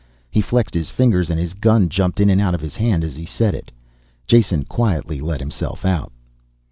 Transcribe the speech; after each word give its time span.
He 0.31 0.41
flexed 0.41 0.73
his 0.73 0.89
fingers 0.89 1.29
and 1.29 1.39
his 1.39 1.53
gun 1.53 1.87
jumped 1.87 2.19
in 2.19 2.31
and 2.31 2.41
out 2.41 2.55
of 2.55 2.61
his 2.61 2.75
hand 2.75 3.03
as 3.03 3.17
he 3.17 3.25
said 3.27 3.53
it. 3.53 3.69
Jason 4.25 4.65
quietly 4.65 5.19
let 5.21 5.39
himself 5.39 5.85
out. 5.85 6.11